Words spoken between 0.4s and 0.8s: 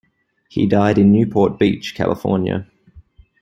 He